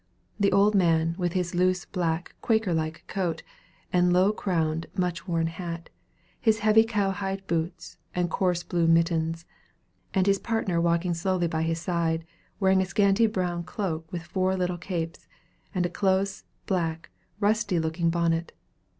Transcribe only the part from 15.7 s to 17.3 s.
and a close, black,